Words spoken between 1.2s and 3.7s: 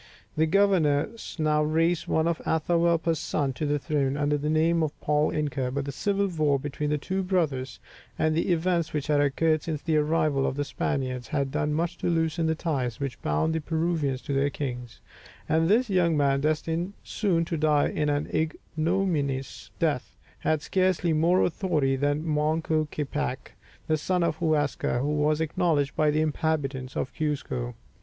now raised one of Atahualpa's sons to